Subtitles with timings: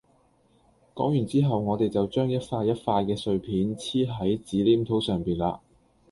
[0.95, 5.59] 講完之後我哋就將一塊一塊嘅碎片黐喺紙黏土上面嘞